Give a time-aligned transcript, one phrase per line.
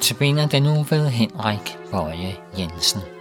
[0.00, 3.19] Notabene den nu ved Henrik Bøje Jensen.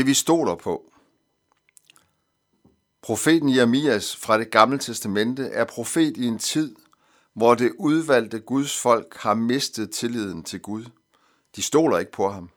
[0.00, 0.92] Det vi stoler på.
[3.02, 6.76] Profeten Jeremias fra det gamle testamente er profet i en tid,
[7.32, 10.84] hvor det udvalgte Guds folk har mistet tilliden til Gud.
[11.56, 12.50] De stoler ikke på ham.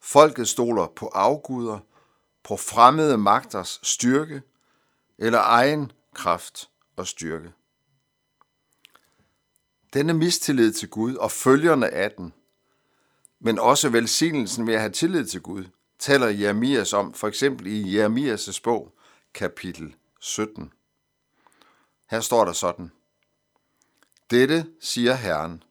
[0.00, 1.78] Folket stoler på afguder,
[2.42, 4.42] på fremmede magters styrke
[5.18, 7.52] eller egen kraft og styrke.
[9.94, 12.32] Denne mistillid til Gud og følgerne af den,
[13.40, 15.64] men også velsignelsen ved at have tillid til Gud,
[16.02, 18.92] taler Jeremias om, for eksempel i Jeremias' bog,
[19.34, 20.72] kapitel 17.
[22.10, 22.90] Her står der sådan.
[24.30, 25.62] Dette siger Herren.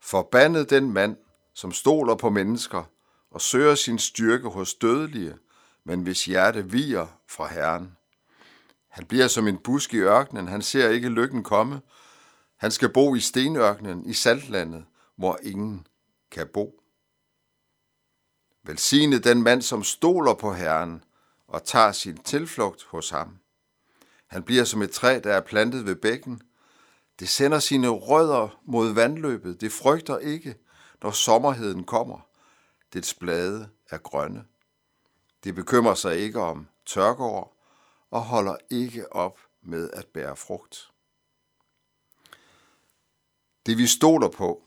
[0.00, 1.16] Forbandet den mand,
[1.54, 2.84] som stoler på mennesker
[3.30, 5.34] og søger sin styrke hos dødelige,
[5.84, 7.96] men hvis hjerte viger fra Herren.
[8.88, 11.80] Han bliver som en busk i ørkenen, han ser ikke lykken komme.
[12.56, 14.84] Han skal bo i stenørkenen i saltlandet,
[15.16, 15.86] hvor ingen
[16.30, 16.79] kan bo.
[18.62, 21.04] Velsigne den mand, som stoler på Herren
[21.48, 23.38] og tager sin tilflugt hos ham.
[24.26, 26.42] Han bliver som et træ, der er plantet ved bækken.
[27.18, 29.60] Det sender sine rødder mod vandløbet.
[29.60, 30.54] Det frygter ikke,
[31.02, 32.26] når sommerheden kommer.
[32.92, 34.44] Dets blade er grønne.
[35.44, 37.56] Det bekymrer sig ikke om tørkeår
[38.10, 40.90] og holder ikke op med at bære frugt.
[43.66, 44.62] Det vi stoler på,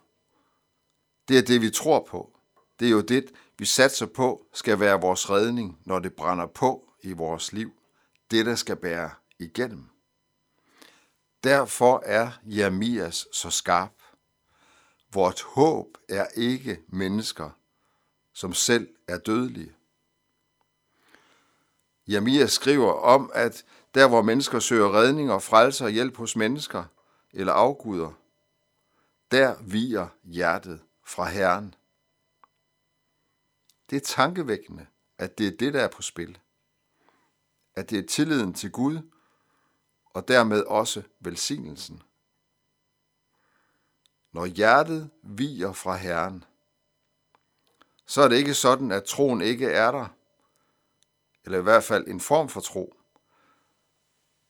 [1.28, 2.40] det er det vi tror på.
[2.80, 6.94] Det er jo det, vi satser på, skal være vores redning, når det brænder på
[7.02, 7.72] i vores liv.
[8.32, 9.90] Det, der skal bære igennem.
[11.44, 13.94] Derfor er Jeremias så skarp.
[15.14, 17.50] Vort håb er ikke mennesker,
[18.34, 19.74] som selv er dødelige.
[22.08, 26.84] Jeremias skriver om, at der hvor mennesker søger redning og frelse og hjælp hos mennesker
[27.34, 28.12] eller afguder,
[29.32, 31.76] der viger hjertet fra Herren.
[33.94, 34.88] Det er tankevækkende,
[35.18, 36.38] at det er det, der er på spil.
[37.76, 39.00] At det er tilliden til Gud,
[40.06, 42.04] og dermed også velsignelsen.
[44.32, 46.44] Når hjertet viger fra Herren,
[48.06, 50.08] så er det ikke sådan, at troen ikke er der,
[51.46, 52.96] eller i hvert fald en form for tro.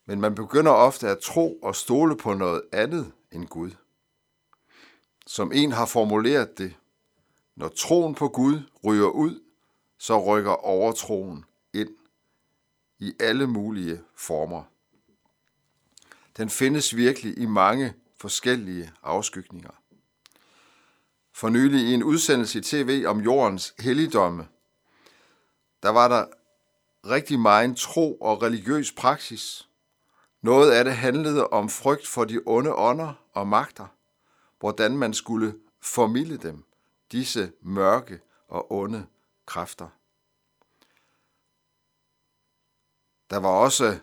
[0.05, 3.71] Men man begynder ofte at tro og stole på noget andet end Gud.
[5.27, 6.75] Som en har formuleret det,
[7.55, 9.41] når troen på Gud ryger ud,
[9.97, 11.89] så rykker overtroen ind
[12.99, 14.63] i alle mulige former.
[16.37, 19.71] Den findes virkelig i mange forskellige afskygninger.
[21.33, 24.47] For nylig i en udsendelse i tv om jordens helligdomme,
[25.83, 26.25] der var der
[27.05, 29.69] rigtig meget tro og religiøs praksis.
[30.41, 33.87] Noget af det handlede om frygt for de onde ånder og magter,
[34.59, 36.63] hvordan man skulle formidle dem,
[37.13, 39.07] disse mørke og onde
[39.45, 39.89] kræfter.
[43.29, 43.99] Der var også,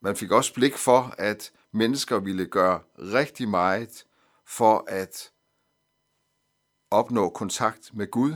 [0.00, 4.06] man fik også blik for, at mennesker ville gøre rigtig meget
[4.44, 5.32] for at
[6.90, 8.34] opnå kontakt med Gud.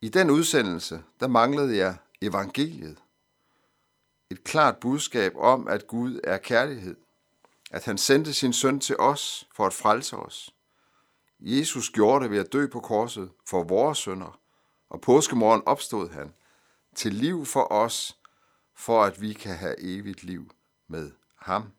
[0.00, 3.02] I den udsendelse, der manglede jeg evangeliet.
[4.30, 6.96] Et klart budskab om, at Gud er kærlighed.
[7.70, 10.55] At han sendte sin søn til os for at frelse os.
[11.40, 14.40] Jesus gjorde det ved at dø på korset for vores sønder,
[14.88, 16.34] og påskemorgen opstod han
[16.94, 18.18] til liv for os,
[18.74, 20.50] for at vi kan have evigt liv
[20.88, 21.72] med ham.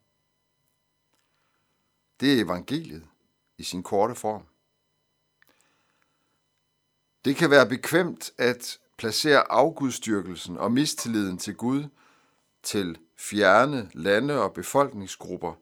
[2.20, 3.08] Det er evangeliet
[3.58, 4.44] i sin korte form.
[7.26, 11.84] Det kan være bekvemt at placere afgudstyrkelsen og mistilliden til Gud
[12.64, 15.54] til fjerne lande og befolkningsgrupper,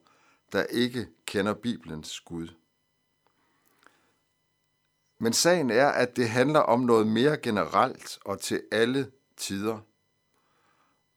[0.52, 2.48] der ikke kender Bibelens Gud.
[5.18, 9.78] Men sagen er, at det handler om noget mere generelt og til alle tider.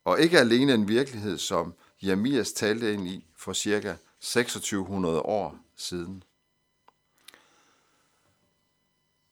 [0.03, 6.23] Og ikke alene en virkelighed, som Jamias talte ind i for cirka 2600 år siden.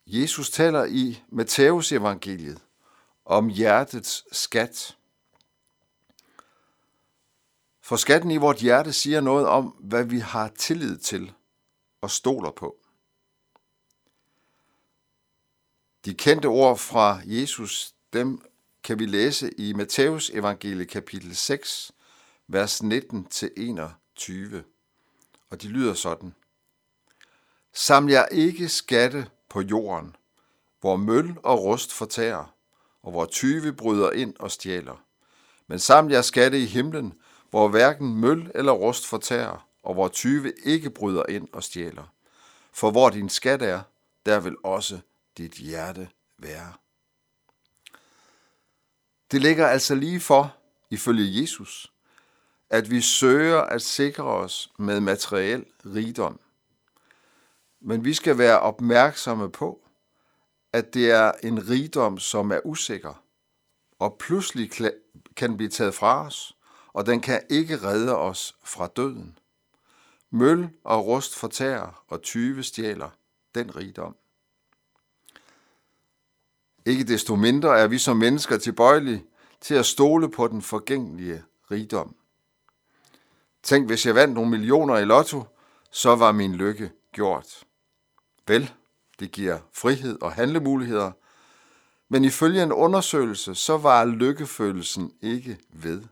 [0.07, 2.61] Jesus taler i Matteus evangeliet
[3.25, 4.97] om hjertets skat.
[7.81, 11.33] For skatten i vort hjerte siger noget om, hvad vi har tillid til
[12.01, 12.75] og stoler på.
[16.07, 18.41] De kendte ord fra Jesus, dem
[18.83, 21.91] kan vi læse i Matteus evangeliet kapitel 6,
[22.47, 22.87] vers 19-21.
[25.49, 26.35] Og de lyder sådan.
[27.73, 30.15] Saml jer ikke skatte på jorden,
[30.79, 32.55] hvor møl og rust fortærer,
[33.03, 35.03] og hvor tyve bryder ind og stjæler.
[35.67, 37.13] Men saml jer skatte i himlen,
[37.49, 42.13] hvor hverken møl eller rust fortærer, og hvor tyve ikke bryder ind og stjæler.
[42.71, 43.81] For hvor din skat er,
[44.25, 44.99] der vil også
[45.37, 46.73] dit hjerte være.
[49.31, 50.55] Det ligger altså lige for,
[50.89, 51.93] ifølge Jesus,
[52.69, 56.39] at vi søger at sikre os med materiel rigdom.
[57.79, 59.87] Men vi skal være opmærksomme på,
[60.73, 63.23] at det er en rigdom, som er usikker,
[63.99, 64.71] og pludselig
[65.35, 66.57] kan blive taget fra os,
[66.93, 69.37] og den kan ikke redde os fra døden.
[70.29, 73.09] Møl og rust fortærer, og tyve stjæler
[73.55, 74.15] den rigdom.
[76.87, 79.25] Ikke desto mindre er vi som mennesker tilbøjelige
[79.61, 82.15] til at stole på den forgængelige rigdom.
[83.63, 85.43] Tænk, hvis jeg vandt nogle millioner i lotto,
[85.91, 87.63] så var min lykke gjort.
[88.47, 88.73] Vel,
[89.19, 91.11] det giver frihed og handlemuligheder,
[92.09, 96.03] men ifølge en undersøgelse, så var lykkefølelsen ikke ved.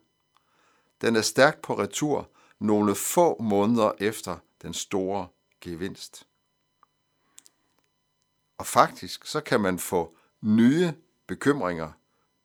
[1.02, 2.30] Den er stærkt på retur,
[2.60, 5.28] nogle få måneder efter den store
[5.62, 6.28] gevinst.
[8.58, 10.94] Og faktisk så kan man få nye
[11.28, 11.92] bekymringer,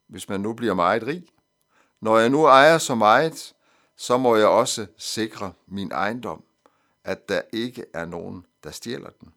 [0.07, 1.27] hvis man nu bliver meget rig.
[2.01, 3.55] Når jeg nu ejer så meget,
[3.97, 6.45] så må jeg også sikre min ejendom,
[7.05, 9.35] at der ikke er nogen, der stjæler den.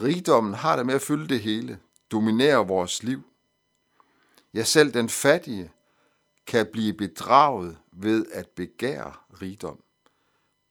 [0.00, 1.80] Rigdommen har det med at fylde det hele,
[2.12, 3.22] dominere vores liv.
[4.54, 5.70] Ja, selv den fattige
[6.46, 9.12] kan blive bedraget ved at begære
[9.42, 9.82] rigdom,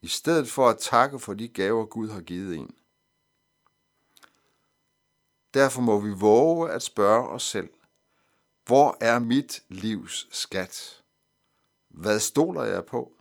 [0.02, 2.76] i stedet for at takke for de gaver, Gud har givet en.
[5.54, 7.70] Derfor må vi våge at spørge os selv,
[8.66, 11.04] hvor er mit livs skat?
[11.90, 13.12] Hvad stoler jeg på?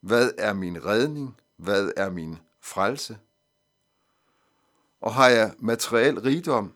[0.00, 1.40] Hvad er min redning?
[1.56, 3.18] Hvad er min frelse?
[5.00, 6.74] Og har jeg materiel rigdom,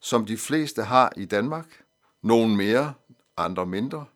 [0.00, 1.84] som de fleste har i Danmark?
[2.22, 2.94] Nogen mere,
[3.36, 4.06] andre mindre?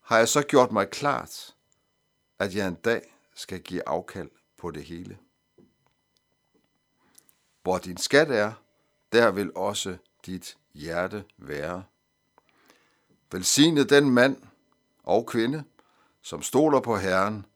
[0.00, 1.54] Har jeg så gjort mig klart,
[2.38, 5.18] at jeg en dag skal give afkald på det hele?
[7.62, 8.52] Hvor din skat er,
[9.12, 11.84] der vil også dit hjerte være.
[13.32, 14.36] Velsignet den mand
[15.02, 15.64] og kvinde,
[16.22, 17.46] som stoler på Herren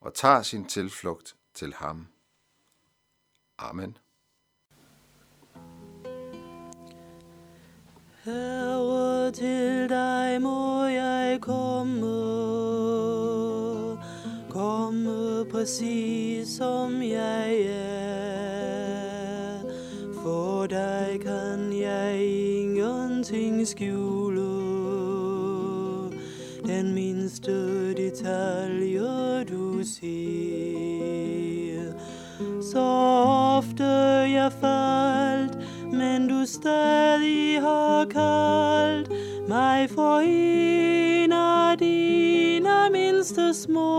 [0.00, 2.06] og tager sin tilflugt til ham.
[3.58, 3.96] Amen.
[8.24, 12.00] Herre, til dig må jeg komme,
[14.50, 18.43] komme præcis som jeg er.
[23.64, 24.50] Ingenting skjule,
[26.66, 30.04] den mindste detalje du ser.
[32.72, 32.84] Så
[33.58, 35.58] ofte jeg faldt,
[35.92, 39.10] men du stadig har kaldt
[39.48, 43.90] mig for en af dine mindste små.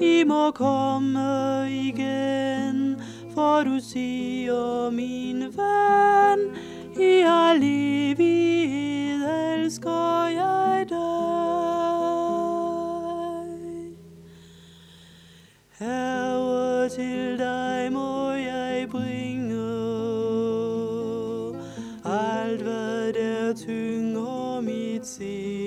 [0.00, 3.00] I må komme igen,
[3.34, 6.59] for du siger, min ven,
[7.00, 9.22] i al evighed
[9.54, 10.96] elsker jeg dig.
[15.78, 19.60] Herre, til dig må jeg bringe
[22.04, 25.59] alt, hvad der tynger mit sind.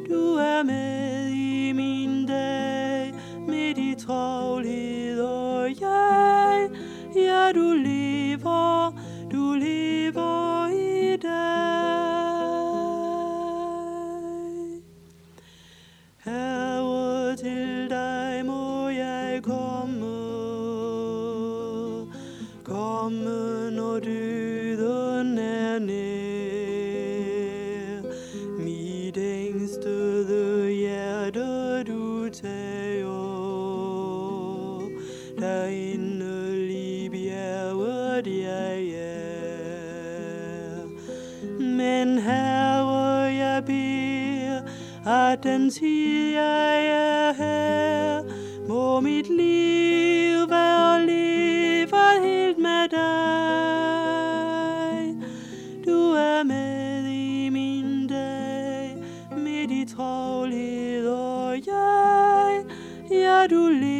[0.10, 3.14] Du er med i min dag,
[3.48, 6.70] midt i travlhed og jeg,
[7.16, 8.05] ja du lever,
[45.66, 48.22] at tid jeg er her,
[48.68, 53.06] må mit liv være levet helt med dig.
[55.86, 58.98] Du er med i min dag,
[59.38, 62.64] midt i travlhed og jeg,
[63.12, 63.95] ja du du lever